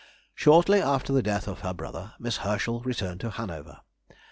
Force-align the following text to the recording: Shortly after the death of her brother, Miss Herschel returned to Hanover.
Shortly 0.33 0.81
after 0.81 1.13
the 1.13 1.21
death 1.21 1.47
of 1.47 1.59
her 1.59 1.75
brother, 1.75 2.13
Miss 2.19 2.37
Herschel 2.37 2.81
returned 2.81 3.19
to 3.19 3.29
Hanover. 3.29 3.81